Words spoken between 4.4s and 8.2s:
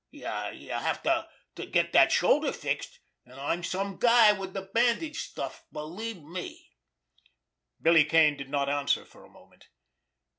de bandage stuff— believe me!" Billy